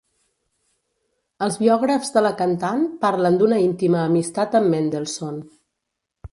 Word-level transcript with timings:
Els 1.47 1.57
biògrafs 1.65 2.09
de 2.17 2.23
la 2.27 2.33
cantant 2.41 2.83
parlen 3.05 3.39
d'una 3.43 3.63
íntima 3.67 4.03
amistat 4.09 4.61
amb 4.61 4.75
Mendelssohn. 4.77 5.41